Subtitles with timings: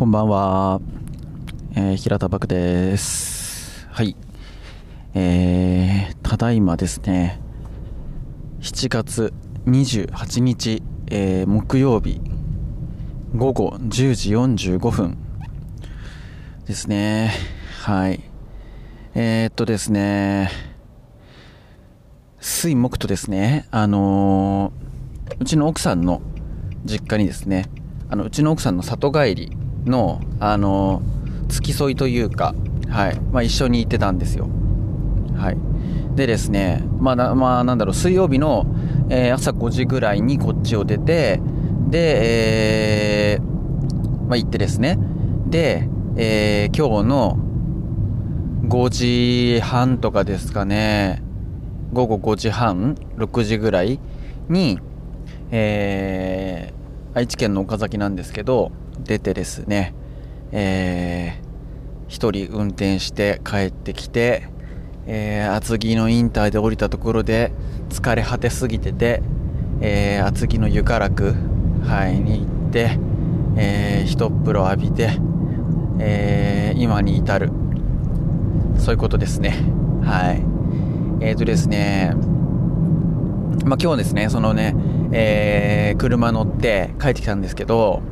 [0.00, 0.80] こんばんは。
[1.76, 3.86] えー、平田漠です。
[3.90, 4.16] はい。
[5.12, 7.38] えー、ただいまですね、
[8.62, 9.34] 7月
[9.66, 12.18] 28日、えー、木曜日、
[13.36, 14.34] 午後10時
[14.70, 15.18] 45分
[16.64, 17.32] ですね。
[17.82, 18.22] はい。
[19.14, 20.50] えー、っとですね、
[22.38, 26.22] 水木とですね、あのー、うちの奥さんの
[26.86, 27.66] 実家にですね、
[28.08, 31.02] あのうちの奥さんの里帰りの、あの
[31.48, 32.54] 付き添いというか、
[32.88, 33.20] はい。
[33.32, 34.48] まあ、一緒に行ってたんですよ。
[35.36, 35.56] はい、
[36.16, 38.66] でですね、まあ、まあ、なんだろう、水曜日の、
[39.08, 41.40] えー、朝5時ぐらいにこっちを出て、
[41.88, 44.98] で、えー、まあ、行ってですね、
[45.46, 47.38] で、えー、今日の
[48.68, 51.22] 5時半とかですかね、
[51.92, 53.98] 午後5時半、6時ぐらい
[54.48, 54.78] に、
[55.50, 58.72] えー、愛知県の岡崎なんですけど、
[59.04, 59.94] 出てですね、
[60.52, 64.48] えー、1人運転して帰ってきて、
[65.06, 67.52] えー、厚木のインターで降りたところで
[67.88, 69.22] 疲れ果てすぎてて、
[69.80, 71.34] えー、厚木の床楽、
[71.84, 72.98] はい、に行って、
[73.56, 75.10] えー、一っ風呂浴びて、
[75.98, 77.50] えー、今に至る。
[78.78, 79.50] そういうことですね。
[80.02, 80.42] はい。
[81.22, 82.14] えーとですね
[83.64, 84.74] まあ今日ですねそのね、
[85.12, 88.02] えー、車乗って帰ってきたんですけど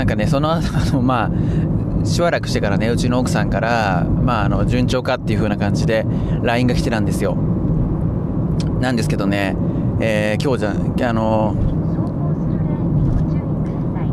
[0.00, 6.06] なんかね、その後、 あの、まあ、しばらくしてからね、うちの奥さんから、まあ、あの、順調かっていう風な感じで、
[6.42, 7.36] LINE が来てたんですよ。
[8.80, 9.56] なんですけどね、
[10.00, 11.54] えー、今日じゃ、あの、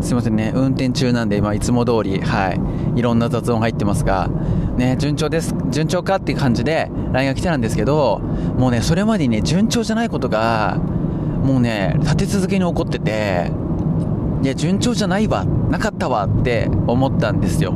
[0.02, 2.60] すいませんね、運転中なんで、まあ、いつも通り、はい、
[3.00, 4.30] いろんな雑音入ってますが、
[4.76, 8.20] ね、順調です、順調かっていう感じで LINE が来てたんですけど、
[8.58, 10.82] もうね、それまでにね、順調じゃないことが、
[11.46, 13.54] もうね、立て続けに起こってて、
[14.44, 17.74] いや、順調じゃないわ、なかったわって思ったんですよ。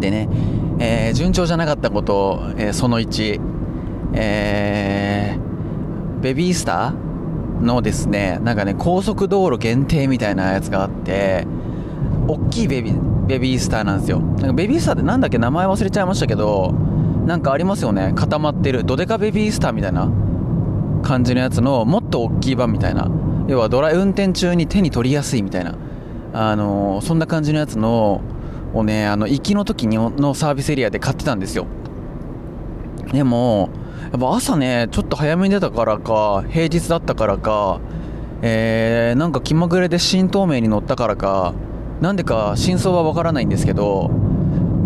[0.00, 0.28] でね、
[0.78, 3.40] えー、順調じゃなかったこと、えー、その1、
[4.14, 11.46] えー、ベビースターのですね、なんかね、高速道路限定みたいなやつがあって、
[12.28, 14.20] 大きいベビー、ベビースターなんですよ。
[14.20, 16.72] なんかベビースターってなんだっけ名前忘れちゃいましたけど、
[17.26, 18.12] なんかありますよね。
[18.14, 18.84] 固まってる。
[18.84, 20.10] ドデカベビースターみたいな
[21.02, 23.08] 感じのやつの、もっと大きい版みたいな。
[23.46, 25.76] 要はドライ運転中に手に取りやすいみたいな、
[26.32, 28.22] あのそんな感じのやつの
[28.72, 31.66] をねあの行きの時にのサービスエリアで買ってたんですよ。
[33.12, 33.70] でも
[34.12, 37.80] やっぱ朝ねちょっと早めに出たからか平日だったからか
[38.42, 41.54] えー、なんか気まぐれで新東名に乗ったからか
[42.02, 44.10] なんでか真相はわからないんですけど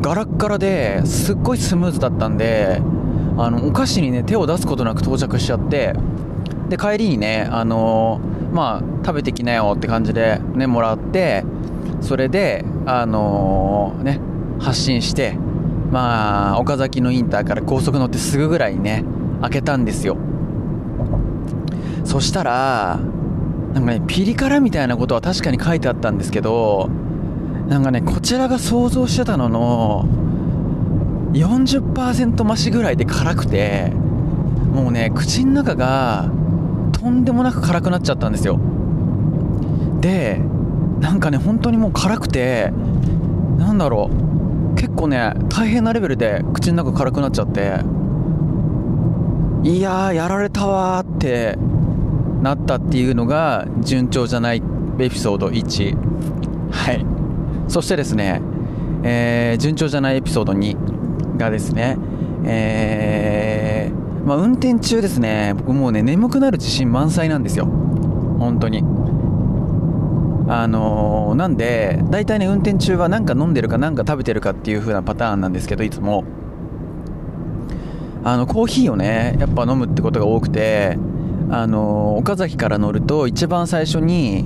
[0.00, 2.80] ガラッガラですっごいスムーズだったんで
[3.36, 5.94] あのお菓子にね手を出すことなく到着しちゃって
[6.68, 11.44] で帰りにねあのーまあ、食べてきなよって感じでね、もらって、
[12.00, 14.20] それで、あのー、ね、
[14.58, 15.32] 発信して、
[15.90, 19.04] まあ、岡崎のインターから高速乗ってすぐぐらいにね、
[19.42, 20.16] 開けたんですよ。
[22.04, 22.98] そしたら、
[23.74, 26.88] なんかね、ピリ辛みたいなことは確かに書いてあったんですけど、
[27.68, 30.06] なんかね、こちらが想像してたのの、
[31.34, 33.92] 40%増しぐらいで辛くて、
[34.72, 36.30] もうね、口の中が、
[37.08, 38.60] とんでもなく辛くなっちゃったんですよ。
[40.00, 40.38] で
[41.00, 42.70] なんかね本当にもう辛くて
[43.56, 47.80] なんだろう結構ね大変なレベルで口の中辛くなっちゃって
[49.64, 51.56] いややられたわーって
[52.42, 54.62] なったっていうのが順調じゃない
[54.98, 55.96] エピソード1
[56.70, 57.06] はい。
[57.68, 58.42] そしてですね、
[59.02, 61.96] えー、順調じゃないエピソード2がですね
[62.44, 63.27] えー
[64.28, 67.64] まあ、運転中ですね、僕もうね、眠くなる自信満載なんですよ。
[67.64, 68.84] 本当に。
[70.50, 76.24] あのー、なんで、大体ね、運転中は何か飲んでるか何か食べてるかっていう風なパターンなんですけど、いつも。
[78.22, 80.98] あの、コーヒーをね、やっぱ飲むってことが多くて、
[81.48, 84.44] あのー、岡崎から乗ると一番最初に、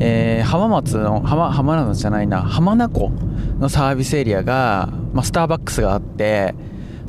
[0.00, 3.10] えー、浜松の、浜、浜松じゃないな、浜名湖
[3.58, 6.54] のサービスエリアが、まあ、スターバックスがあって、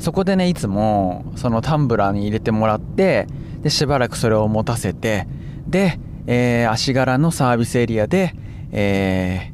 [0.00, 3.26] そこでね、いつも、そのタンブラーに入れてもらって、
[3.60, 5.28] で、しばらくそれを持たせて、
[5.68, 8.34] で、えー、足柄のサービスエリアで、
[8.72, 9.52] え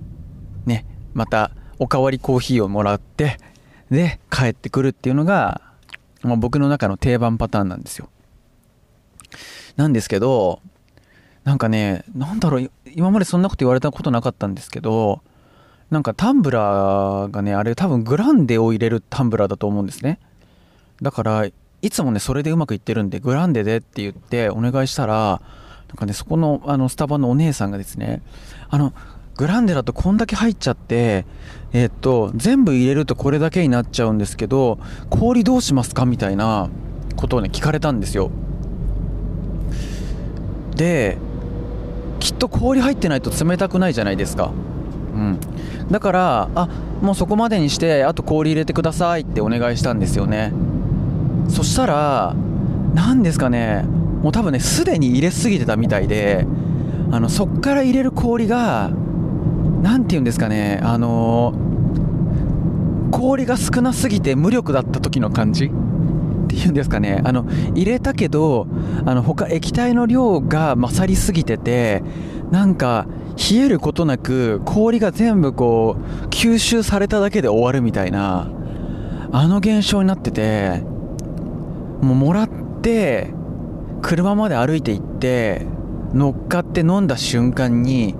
[0.64, 3.38] ー、ね、また、おかわりコーヒーをもらって、
[3.90, 5.60] で、帰ってくるっていうのが、
[6.22, 8.08] まあ、僕の中の定番パターンなんですよ。
[9.76, 10.60] なんですけど、
[11.42, 15.22] なんかね、なんだろう、今までそんなこと言われたことなかったんですけど、
[15.90, 20.19] なんかタンブラーがね、あれ多分グランデを入れるタンブラーだと思うんですね。
[21.02, 21.52] だからい
[21.90, 25.40] つもねそれでうまくいってるんでグランデでって言ってお願いしたら
[25.88, 28.22] なんかねそこのあのスタバのお姉さんがですね
[28.69, 28.93] あの
[29.37, 31.26] グランデだとこんだけ入っちゃって、
[31.72, 34.78] えっと、全部入れるとこれだけになっちゃうんですけど、
[35.10, 36.70] 氷どうしますかみたいな
[37.16, 38.31] ことをね、聞かれたんですよ。
[40.75, 41.19] で、
[42.19, 44.52] きっと氷入ってないと冷たくないじゃないですか。
[45.14, 45.38] うん。
[45.90, 46.69] だから、あ、
[47.02, 50.54] もうそこまでにして、あと氷入れてくださいってお願いしたんですよね。
[51.48, 52.34] そしたら、
[52.94, 53.84] 何ですかね、
[54.22, 56.46] もう多分ね、すでに入れすぎてたみたいで、
[57.10, 58.90] あの、そっから入れる氷が、
[59.82, 61.54] なんて言うんですかね、あの
[63.12, 65.69] 氷が少なすぎて無力だった時の感じっ
[66.48, 68.66] ていうんですかね、あの、入れたけど、
[69.04, 72.02] あの、他液体の量が勝りすぎてて、
[72.50, 73.06] なんか、
[73.37, 78.49] 冷えることなく、氷が全部こう、吸収されただけで終わるみたいな、
[79.32, 80.82] あの現象になってて、
[82.00, 82.48] もうもらっ
[82.82, 83.31] て、
[84.02, 85.66] 車まで歩いて行って、
[86.14, 88.14] 乗っかって飲んだ瞬間に、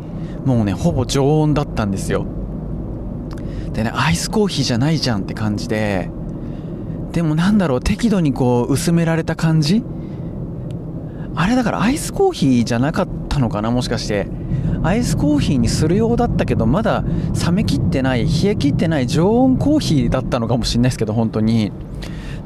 [0.45, 2.27] もうね、ほぼ常温だったんですよ。
[3.73, 6.11] でね、アイスコーヒーじゃないじゃんって感じで、
[7.13, 9.83] でもなんだろう、適度にこう、薄められた感じ？
[11.35, 14.27] あれだからアイスコーヒーじゃなかったのかなもしかして。
[14.83, 17.05] アイスコーヒーにするようだったけど、まだ
[17.45, 21.73] 冷めきってない、冷え切ってない常温コーヒーだったのかもしれないですけど、本当に。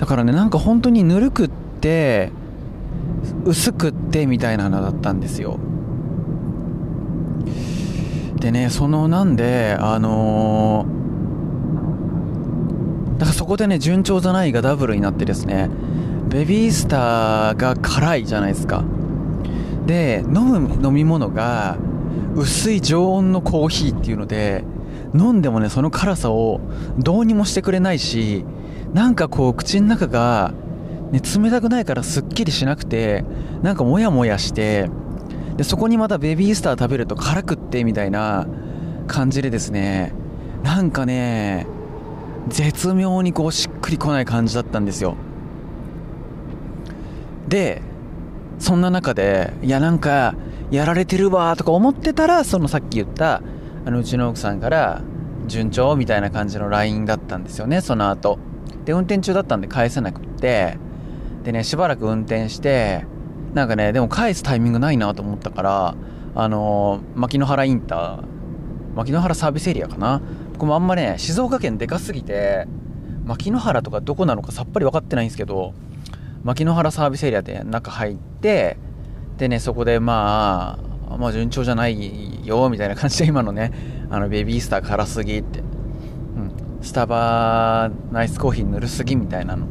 [0.00, 2.32] だからね、なんか本当にぬるくって、
[3.44, 5.60] 薄くってみたいなのだったんですよ。
[8.40, 11.00] でね、そのなんで、あのー
[13.18, 15.68] だからそこでね、順調じゃないがダブルになってですね、
[16.30, 18.82] ベビースターが辛いじゃないですか。
[19.84, 21.76] で、飲む飲み物が
[22.34, 24.64] 薄い常温のコーヒーっていうので、
[25.14, 26.62] 飲んでもね、その辛さを
[26.96, 28.46] どうにもしてくれないし、
[28.92, 30.52] なんかこう、口の中が、
[31.12, 33.24] ね、冷たくないからすっきりしなくて、
[33.62, 34.90] なんかモヤモヤして、
[35.56, 38.46] で、そこにまたベビースター食べると辛くってみたいな
[39.06, 40.12] 感じでですね、
[40.62, 41.66] なんかね、
[42.48, 45.16] 絶妙にこうしっくりこない感じだったんですよ。
[47.48, 47.82] で、
[48.58, 50.34] そんな中で、いやなんか、
[50.70, 53.42] やられてるわとか思ってたら、そのさっき言った、
[53.84, 55.02] あのうちの奥さんから、
[55.46, 58.38] 順調みたいな感じの LINE だったんですよね、その後。
[58.84, 60.76] で、運転中だったんで返せなくって、
[61.44, 63.04] でね、しばらく運転して、
[63.54, 65.94] なんかね、でも返すタイミングないなと思ったから、
[66.34, 68.22] あのー、牧之原インター、
[68.94, 70.20] 牧之原サービスエリアかな？
[70.52, 72.68] 僕もあんまね、静岡県でかすぎて、
[73.24, 75.74] 牧之原とかどこなのかさっぱり分かってないんですけど、
[76.44, 78.76] 牧之原サービスエリアで中入って、
[79.38, 80.78] でね、そこでま
[81.08, 83.72] あ、まあ順調じゃないよ、みたいな感じで今のね、
[84.10, 85.62] あのベビースター辛すぎって、
[86.82, 89.66] スタバナイスコーヒーぬるすぎみたいなの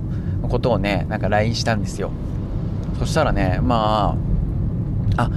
[0.47, 2.11] ことをね、なんか LINE したんですよ。
[2.97, 4.17] そしたらね、ま
[5.15, 5.31] あ、あ、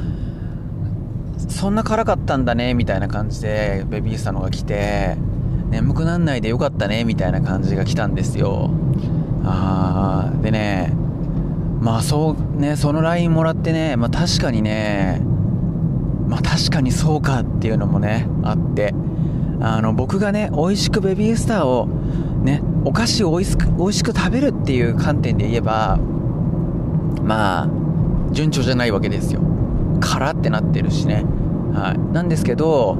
[1.49, 5.17] そんな辛かったんだね、みたいな感じでベビースターのが来て、
[5.71, 8.71] 眠くなんないでよかったね、みたいな感じが来たんですよ。
[9.45, 10.93] あー、でね、
[11.81, 15.21] まあそうね、その LINE もらってね、まあ確かにね、
[16.29, 18.95] まあ確かにそうかっていうのもね、あって、
[19.65, 21.87] あの、僕がね、美味しくベビースターを、
[22.43, 25.99] ね、お菓子を美味しく、美味しく食べるっていう観点で言えば、
[27.23, 27.69] まあ、
[28.33, 29.41] 順調じゃないわけですよ。
[30.01, 31.25] 空ってなってるしね。
[31.73, 32.13] はい。
[32.13, 32.97] なんですけど、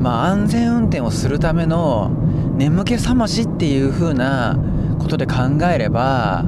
[0.00, 2.10] まあ安全運転をするための
[2.56, 4.58] 眠気覚ましっていう風な
[4.98, 5.34] ことで考
[5.72, 6.44] えれば、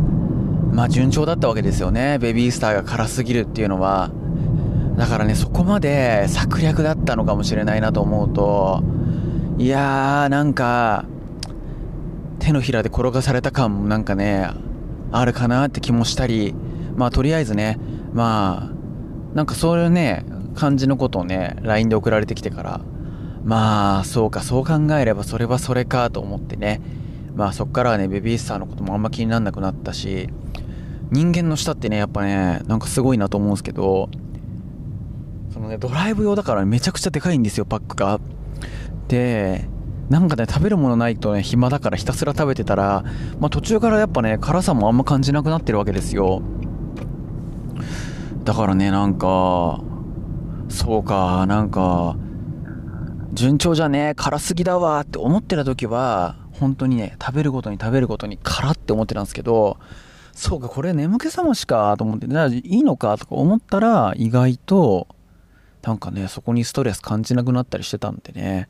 [0.73, 2.19] まあ順調だったわけですよね。
[2.19, 4.11] ベビースターが辛すぎるっていうのは。
[4.97, 8.83] だからね、そこまで策略だったのかもしれないなと思うと、
[9.59, 11.05] いやー、なんか、
[12.39, 14.51] 手のひらで転がされた感もなんかね、
[15.13, 16.55] あるかなって気もしたり、
[16.97, 17.79] まあとりあえずね、
[18.13, 22.81] まあ、なんかそういうね、感じのことをね、LINE で送られてきてから、
[23.45, 26.81] まあ、そうか、そう考えればそれはそれかと思ってね、
[27.35, 30.29] まあそっからはね、ベビースターのこともあんま気になんなくなったし、
[31.11, 34.09] 人間の舌ってね、やっぱね、なんかすごいなと思うんですけど、
[35.53, 38.21] そのね、ドライブ用だからめちゃくちゃでかいんですよ、パックが。
[39.13, 39.69] で、
[40.09, 43.05] なんかね、食べるものないとね、暇だからひたすら食べてたら、
[43.39, 46.41] まあ途中からやっぱね、辛さもあんま感じなくなってるわけですよ。
[48.45, 49.83] だからね、なんか、
[50.71, 52.17] そうか、なんか、
[53.35, 59.77] 順調じゃねえ、辛すぎだわって思ってた時は、本当にね、食べるごとに食べるごとに辛って思ってたんですけど、
[60.33, 65.07] そうか、これ眠気覚ましかと思って、じゃいいのかとか思ったら、意外と、
[65.83, 68.69] なんかね、そこにストレス感じなくなったりしてたんでね。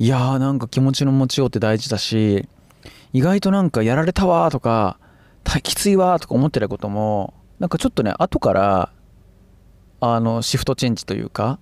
[0.00, 2.48] いやーなんか気持ちの持ちようって大事だし、
[3.12, 4.98] 意外となんかやられたわとか、
[5.62, 8.92] きついわとか思ってたことも、なんかちょっとね、後から、
[10.00, 11.58] あの、シフトチェンジというか、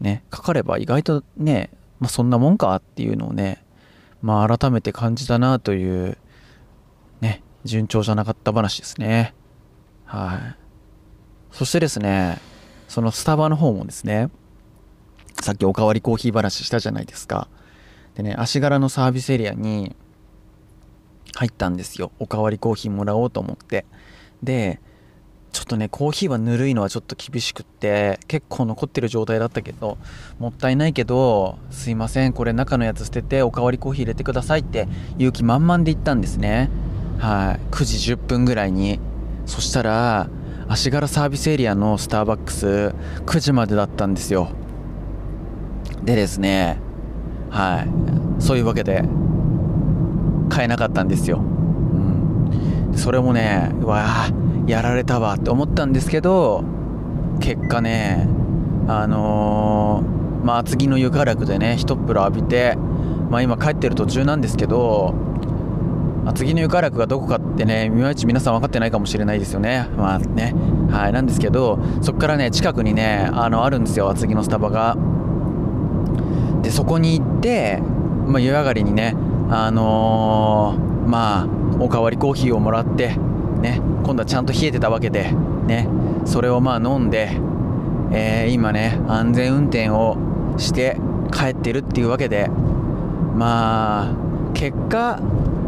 [0.00, 3.62] ね、かかれば意外とね、まあ、そんなもんかっていうのをね、
[4.22, 6.16] まあ、改めて感じたなという、
[7.20, 9.34] ね、順調じゃなかった話ですね。
[10.04, 10.56] はい。
[11.52, 12.38] そしてですね、
[12.88, 14.30] そのスタバの方もですね、
[15.42, 17.48] さっきおかわりコーヒー話したじゃないですか。
[18.16, 19.94] でね、足柄のサービスエリアに
[21.34, 22.12] 入ったんですよ。
[22.18, 23.84] おかわりコーヒーもらおうと思って。
[24.42, 24.80] で、
[25.52, 29.98] ちょっとね、コーヒーはぬるいのはちょっと厳しくって、結構残ってる状態だったけど、
[30.38, 36.70] もったいないけど、すいません、これ中のやつ捨てておかわりコーヒー入れてくださいって勇気満々で言ったんですね。
[37.18, 37.60] はい。
[37.70, 38.98] 9時10分ぐらいに。
[39.44, 40.28] そしたら、
[40.68, 42.94] 足柄サービスエリアのスターバックス
[43.26, 44.48] 9時までだったんですよ。
[46.02, 46.78] でですね、
[47.56, 47.86] は
[48.38, 48.42] い。
[48.42, 49.02] そういうわけで、
[50.50, 51.38] 買えなかったんですよ。
[51.38, 51.40] う
[52.92, 52.92] ん。
[52.94, 54.28] それもね、うわ
[54.66, 56.64] やられたわって思ったんですけど、
[57.40, 58.28] 結果ね、
[58.88, 62.76] あのー、まあ、厚木の湯河楽でね、一風呂浴びて、
[63.30, 65.14] まあ、今帰ってる途中なんですけど、
[66.26, 69.88] 厚木の湯河楽がどこかってね、いまいち皆さん分かってないかもしれないですよね。
[69.96, 70.54] まあね。
[70.90, 71.12] はい。
[71.12, 74.96] なんですけど、そこからね、近くにね、あの、あるんですよ、厚木のスタバが。
[76.66, 77.78] で、そこに行って、
[78.26, 79.14] まあ、湯上がりにね、
[79.48, 83.14] あのー、まあ、おかわりコーヒーをもらって、
[83.60, 85.30] ね、今度はちゃんと冷えてたわけで、
[85.66, 85.88] ね、
[86.24, 87.30] それをまあ飲んで、
[88.10, 90.16] えー、今ね、安全運転を
[90.58, 90.96] して
[91.32, 94.14] 帰ってるっていうわけで、まあ、
[94.52, 95.20] 結果、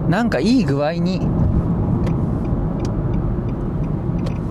[0.08, 1.20] なんかいい具合に、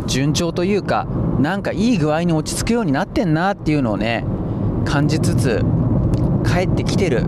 [0.06, 1.08] 順調というか、
[1.42, 4.24] なんかいい具合に落ち着くようになってんなっていうのをね、
[4.86, 5.62] 感じつつ、
[6.58, 7.22] 帰ってきてる。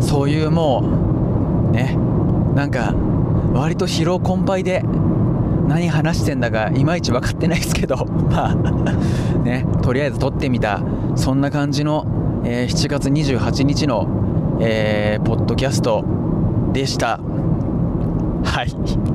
[0.00, 1.98] そういうもう、ね、
[2.54, 2.94] なんか、
[3.52, 4.82] 割と疲労困憊で
[5.66, 8.54] 何話してんだかいまいち分かってないですけど まあ
[9.42, 10.80] ねとりあえず撮ってみた
[11.16, 12.06] そんな感じの、
[12.44, 14.06] えー、7月28日の、
[14.60, 16.04] えー、ポッドキャスト
[16.72, 17.20] でした。
[18.44, 18.68] はい。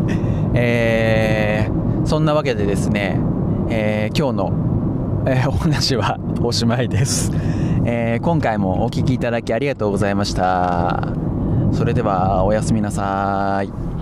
[0.53, 3.19] えー、そんなわけでですね、
[3.69, 4.51] えー、今日の、
[5.25, 7.31] え、お話はおしまいです、
[7.89, 11.07] えー、今回もお聴きいただきありがとうございました。
[11.71, 13.96] それではおやすみなさい。